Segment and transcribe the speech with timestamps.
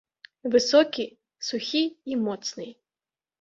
[0.53, 1.05] Высокі,
[1.49, 2.67] сухі і моцны.